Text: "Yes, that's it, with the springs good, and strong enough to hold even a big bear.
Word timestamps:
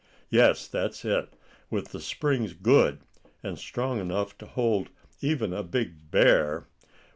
"Yes, 0.31 0.67
that's 0.67 1.05
it, 1.05 1.31
with 1.69 1.89
the 1.89 1.99
springs 1.99 2.53
good, 2.53 3.01
and 3.43 3.59
strong 3.59 3.99
enough 3.99 4.35
to 4.39 4.47
hold 4.47 4.89
even 5.21 5.53
a 5.53 5.61
big 5.61 6.09
bear. 6.09 6.65